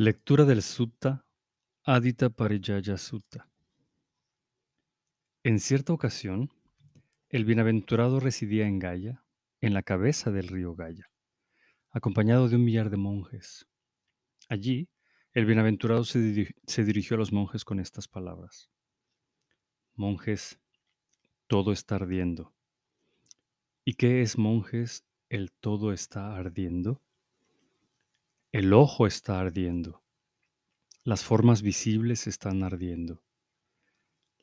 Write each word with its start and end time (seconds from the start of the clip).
Lectura 0.00 0.44
del 0.44 0.62
Sutta 0.62 1.26
Adita 1.82 2.30
Parijaya 2.30 2.96
Sutta. 2.96 3.50
En 5.42 5.58
cierta 5.58 5.92
ocasión, 5.92 6.52
el 7.30 7.44
bienaventurado 7.44 8.20
residía 8.20 8.68
en 8.68 8.78
Gaya, 8.78 9.24
en 9.60 9.74
la 9.74 9.82
cabeza 9.82 10.30
del 10.30 10.46
río 10.46 10.76
Gaya, 10.76 11.10
acompañado 11.90 12.48
de 12.48 12.54
un 12.54 12.64
millar 12.64 12.90
de 12.90 12.96
monjes. 12.96 13.66
Allí, 14.48 14.88
el 15.32 15.46
bienaventurado 15.46 16.04
se, 16.04 16.54
se 16.64 16.84
dirigió 16.84 17.16
a 17.16 17.18
los 17.18 17.32
monjes 17.32 17.64
con 17.64 17.80
estas 17.80 18.06
palabras. 18.06 18.70
Monjes, 19.96 20.60
todo 21.48 21.72
está 21.72 21.96
ardiendo. 21.96 22.54
¿Y 23.84 23.94
qué 23.94 24.22
es, 24.22 24.38
monjes, 24.38 25.04
el 25.28 25.50
todo 25.50 25.92
está 25.92 26.36
ardiendo? 26.36 27.02
El 28.58 28.72
ojo 28.72 29.06
está 29.06 29.38
ardiendo. 29.38 30.02
Las 31.04 31.22
formas 31.22 31.62
visibles 31.62 32.26
están 32.26 32.64
ardiendo. 32.64 33.22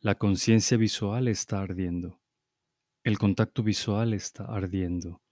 La 0.00 0.16
conciencia 0.16 0.76
visual 0.76 1.28
está 1.28 1.62
ardiendo. 1.62 2.20
El 3.04 3.18
contacto 3.18 3.62
visual 3.62 4.12
está 4.12 4.46
ardiendo. 4.46 5.22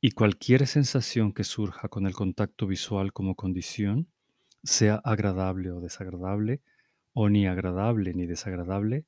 Y 0.00 0.10
cualquier 0.10 0.66
sensación 0.66 1.32
que 1.32 1.44
surja 1.44 1.88
con 1.88 2.08
el 2.08 2.14
contacto 2.14 2.66
visual 2.66 3.12
como 3.12 3.36
condición, 3.36 4.10
sea 4.64 4.96
agradable 4.96 5.70
o 5.70 5.78
desagradable, 5.78 6.62
o 7.12 7.28
ni 7.28 7.46
agradable 7.46 8.12
ni 8.12 8.26
desagradable, 8.26 9.06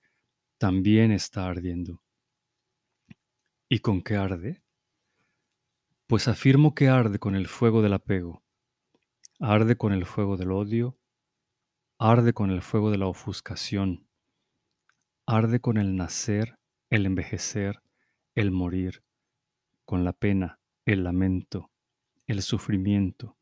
también 0.59 1.11
está 1.11 1.49
ardiendo. 1.49 2.05
¿Y 3.69 3.81
con 3.81 4.01
qué 4.01 4.15
arde? 4.15 4.63
Pues 6.07 6.29
afirmo 6.29 6.73
que 6.77 6.87
arde 6.87 7.19
con 7.19 7.35
el 7.35 7.49
fuego 7.49 7.83
del 7.83 7.95
apego, 7.95 8.46
arde 9.39 9.77
con 9.77 9.93
el 9.93 10.07
fuego 10.07 10.37
del 10.37 10.51
odio, 10.51 10.99
arde 11.99 12.33
con 12.33 12.51
el 12.51 12.63
fuego 12.63 12.91
de 12.91 12.99
la 12.99 13.07
ofuscación, 13.07 14.09
arde 15.27 15.61
con 15.61 15.77
el 15.77 15.95
nacer, 15.95 16.59
el 16.89 17.05
envejecer, 17.05 17.83
el 18.35 18.51
morir, 18.51 19.05
con 19.85 20.05
la 20.05 20.13
pena, 20.13 20.59
el 20.87 21.05
lamento, 21.05 21.71
el 22.27 22.43
sufrimiento, 22.43 23.37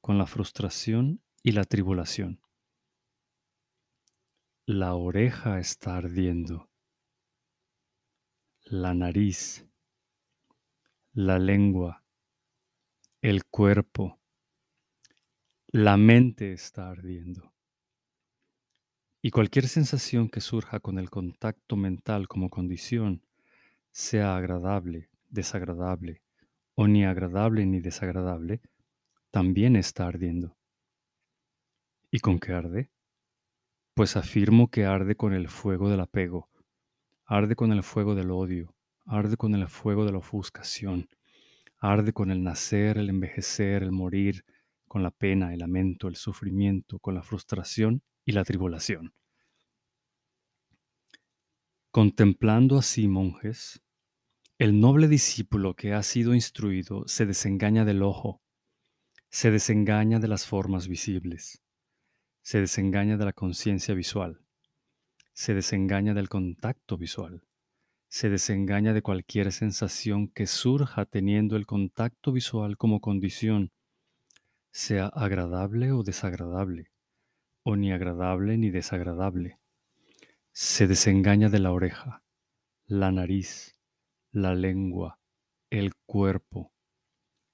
con 0.00 0.16
la 0.16 0.26
frustración 0.26 1.22
y 1.42 1.52
la 1.52 1.64
tribulación. 1.64 2.40
La 4.64 4.94
oreja 4.94 5.58
está 5.58 5.96
ardiendo, 5.96 6.70
la 8.64 8.94
nariz, 8.94 9.66
la 11.12 11.40
lengua, 11.40 12.04
el 13.20 13.44
cuerpo, 13.44 14.21
la 15.74 15.96
mente 15.96 16.52
está 16.52 16.90
ardiendo. 16.90 17.50
Y 19.22 19.30
cualquier 19.30 19.68
sensación 19.68 20.28
que 20.28 20.42
surja 20.42 20.80
con 20.80 20.98
el 20.98 21.08
contacto 21.08 21.76
mental 21.76 22.28
como 22.28 22.50
condición, 22.50 23.24
sea 23.90 24.36
agradable, 24.36 25.08
desagradable, 25.30 26.20
o 26.74 26.88
ni 26.88 27.06
agradable 27.06 27.64
ni 27.64 27.80
desagradable, 27.80 28.60
también 29.30 29.76
está 29.76 30.06
ardiendo. 30.08 30.58
¿Y 32.10 32.18
con 32.18 32.38
qué 32.38 32.52
arde? 32.52 32.90
Pues 33.94 34.18
afirmo 34.18 34.70
que 34.70 34.84
arde 34.84 35.16
con 35.16 35.32
el 35.32 35.48
fuego 35.48 35.88
del 35.88 36.00
apego, 36.00 36.50
arde 37.24 37.56
con 37.56 37.72
el 37.72 37.82
fuego 37.82 38.14
del 38.14 38.30
odio, 38.30 38.74
arde 39.06 39.38
con 39.38 39.54
el 39.54 39.66
fuego 39.68 40.04
de 40.04 40.12
la 40.12 40.18
ofuscación, 40.18 41.08
arde 41.78 42.12
con 42.12 42.30
el 42.30 42.42
nacer, 42.42 42.98
el 42.98 43.08
envejecer, 43.08 43.82
el 43.82 43.92
morir, 43.92 44.44
con 44.92 45.02
la 45.02 45.10
pena, 45.10 45.54
el 45.54 45.60
lamento, 45.60 46.06
el 46.06 46.16
sufrimiento, 46.16 46.98
con 46.98 47.14
la 47.14 47.22
frustración 47.22 48.02
y 48.26 48.32
la 48.32 48.44
tribulación. 48.44 49.14
Contemplando 51.90 52.76
así, 52.76 53.08
monjes, 53.08 53.80
el 54.58 54.78
noble 54.80 55.08
discípulo 55.08 55.74
que 55.76 55.94
ha 55.94 56.02
sido 56.02 56.34
instruido 56.34 57.08
se 57.08 57.24
desengaña 57.24 57.86
del 57.86 58.02
ojo, 58.02 58.42
se 59.30 59.50
desengaña 59.50 60.18
de 60.18 60.28
las 60.28 60.46
formas 60.46 60.88
visibles, 60.88 61.62
se 62.42 62.60
desengaña 62.60 63.16
de 63.16 63.24
la 63.24 63.32
conciencia 63.32 63.94
visual, 63.94 64.44
se 65.32 65.54
desengaña 65.54 66.12
del 66.12 66.28
contacto 66.28 66.98
visual, 66.98 67.46
se 68.08 68.28
desengaña 68.28 68.92
de 68.92 69.00
cualquier 69.00 69.52
sensación 69.52 70.28
que 70.28 70.46
surja 70.46 71.06
teniendo 71.06 71.56
el 71.56 71.64
contacto 71.64 72.30
visual 72.30 72.76
como 72.76 73.00
condición, 73.00 73.72
sea 74.72 75.06
agradable 75.06 75.92
o 75.92 76.02
desagradable, 76.02 76.90
o 77.62 77.76
ni 77.76 77.92
agradable 77.92 78.56
ni 78.56 78.70
desagradable. 78.70 79.58
Se 80.50 80.86
desengaña 80.86 81.50
de 81.50 81.58
la 81.58 81.72
oreja, 81.72 82.22
la 82.86 83.12
nariz, 83.12 83.78
la 84.32 84.54
lengua, 84.54 85.20
el 85.70 85.94
cuerpo. 85.94 86.72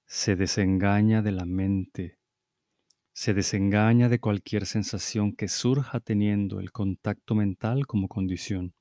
Se 0.05 0.35
desengaña 0.35 1.21
de 1.21 1.31
la 1.31 1.45
mente. 1.45 2.17
Se 3.11 3.33
desengaña 3.33 4.07
de 4.07 4.19
cualquier 4.19 4.65
sensación 4.65 5.35
que 5.35 5.49
surja 5.49 5.99
teniendo 5.99 6.59
el 6.59 6.71
contacto 6.71 7.35
mental 7.35 7.85
como 7.85 8.07
condición. 8.07 8.73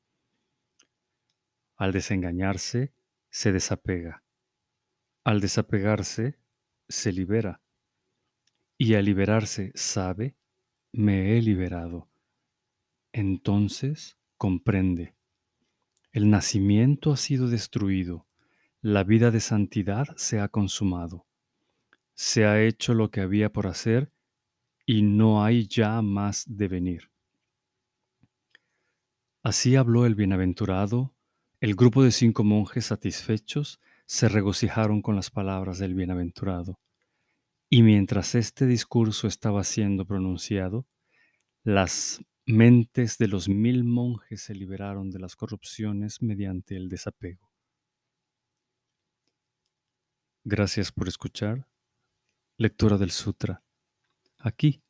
Al 1.77 1.93
desengañarse, 1.93 2.93
se 3.31 3.53
desapega. 3.53 4.23
Al 5.25 5.41
desapegarse, 5.41 6.39
se 6.89 7.13
libera. 7.13 7.61
Y 8.79 8.95
al 8.95 9.07
liberarse, 9.07 9.73
sabe, 9.75 10.37
me 10.93 11.37
he 11.37 11.43
liberado. 11.43 12.09
Entonces 13.13 14.17
comprende. 14.37 15.15
El 16.13 16.31
nacimiento 16.31 17.13
ha 17.13 17.17
sido 17.17 17.49
destruido. 17.49 18.27
La 18.81 19.03
vida 19.03 19.33
de 19.33 19.41
santidad 19.41 20.07
se 20.17 20.39
ha 20.39 20.47
consumado. 20.47 21.27
Se 22.15 22.47
ha 22.47 22.63
hecho 22.63 22.95
lo 22.95 23.11
que 23.11 23.21
había 23.21 23.53
por 23.53 23.67
hacer 23.67 24.13
y 24.87 25.03
no 25.03 25.45
hay 25.45 25.67
ya 25.67 26.01
más 26.01 26.45
de 26.47 26.69
venir. 26.69 27.11
Así 29.43 29.75
habló 29.75 30.07
el 30.07 30.15
bienaventurado. 30.15 31.15
El 31.61 31.75
grupo 31.75 32.05
de 32.05 32.13
cinco 32.13 32.45
monjes 32.45 32.87
satisfechos 32.87 33.81
se 34.07 34.29
regocijaron 34.29 35.03
con 35.03 35.17
las 35.17 35.31
palabras 35.31 35.79
del 35.79 35.95
bienaventurado. 35.95 36.79
Y 37.71 37.83
mientras 37.83 38.35
este 38.35 38.67
discurso 38.67 39.27
estaba 39.27 39.63
siendo 39.63 40.07
pronunciado, 40.07 40.87
las 41.65 42.25
mentes 42.47 43.19
de 43.19 43.29
los 43.29 43.49
mil 43.49 43.85
monjes 43.85 44.43
se 44.43 44.55
liberaron 44.55 45.11
de 45.11 45.19
las 45.19 45.37
corrupciones 45.37 46.23
mediante 46.23 46.77
el 46.77 46.89
desapego. 46.89 47.51
Gracias 50.45 50.93
por 50.93 51.09
escuchar. 51.09 51.69
Lectura 52.57 52.97
del 52.97 53.11
Sutra. 53.11 53.63
Aquí 54.39 54.83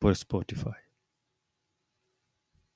por 0.00 0.10
Spotify. 0.12 0.89